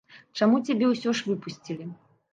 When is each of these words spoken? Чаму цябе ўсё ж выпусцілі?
Чаму 0.39 0.61
цябе 0.69 0.89
ўсё 0.93 1.15
ж 1.19 1.27
выпусцілі? 1.29 1.91